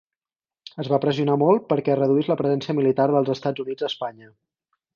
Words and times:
Es 0.83 0.87
va 0.93 0.97
pressionar 1.03 1.35
molt 1.41 1.67
perquè 1.73 1.93
es 1.95 1.99
reduís 2.01 2.31
la 2.33 2.37
presència 2.41 2.77
militar 2.81 3.07
dels 3.13 3.33
Estats 3.37 3.65
Units 3.67 3.87
a 3.87 3.91
Espanya. 3.93 4.35